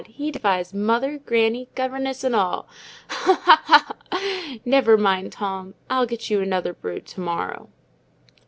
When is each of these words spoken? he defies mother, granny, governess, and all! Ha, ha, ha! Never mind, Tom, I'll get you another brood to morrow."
he 0.07 0.31
defies 0.31 0.73
mother, 0.73 1.19
granny, 1.19 1.69
governess, 1.75 2.23
and 2.23 2.35
all! 2.35 2.67
Ha, 3.09 3.39
ha, 3.63 3.95
ha! 4.11 4.57
Never 4.65 4.97
mind, 4.97 5.31
Tom, 5.31 5.75
I'll 5.91 6.07
get 6.07 6.27
you 6.27 6.41
another 6.41 6.73
brood 6.73 7.05
to 7.05 7.21
morrow." 7.21 7.69